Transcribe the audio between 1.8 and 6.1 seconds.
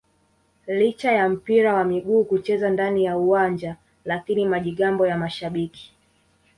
miguu kuchezwa ndani ya uwanja lakini majigambo ya mashabiki